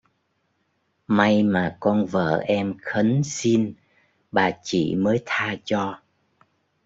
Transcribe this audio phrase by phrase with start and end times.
[1.07, 3.73] May mà con vợ em khấn xin
[4.31, 5.99] bà chị mới tha cho